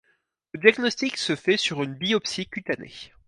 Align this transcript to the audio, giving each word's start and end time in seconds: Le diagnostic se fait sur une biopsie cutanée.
Le 0.55 0.59
diagnostic 0.61 1.15
se 1.15 1.35
fait 1.35 1.57
sur 1.57 1.83
une 1.83 1.93
biopsie 1.93 2.47
cutanée. 2.47 3.11